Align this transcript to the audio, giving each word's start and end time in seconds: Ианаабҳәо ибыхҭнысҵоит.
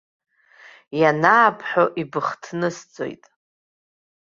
Ианаабҳәо 1.01 1.85
ибыхҭнысҵоит. 2.01 3.23